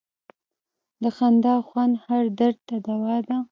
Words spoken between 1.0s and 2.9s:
د خندا خوند هر درد ته